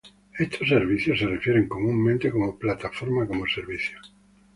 [0.39, 3.99] Estos servicios se refieren comúnmente como plataforma como servicio.